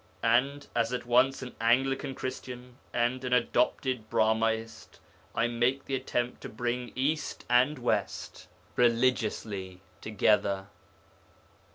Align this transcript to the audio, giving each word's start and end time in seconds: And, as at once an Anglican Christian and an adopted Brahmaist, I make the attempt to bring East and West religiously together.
And, 0.23 0.65
as 0.75 0.91
at 0.91 1.05
once 1.05 1.43
an 1.43 1.53
Anglican 1.61 2.15
Christian 2.15 2.77
and 2.91 3.23
an 3.23 3.33
adopted 3.33 4.09
Brahmaist, 4.09 4.99
I 5.35 5.45
make 5.47 5.85
the 5.85 5.93
attempt 5.93 6.41
to 6.41 6.49
bring 6.49 6.91
East 6.95 7.45
and 7.51 7.77
West 7.77 8.47
religiously 8.75 9.79
together. 10.01 10.69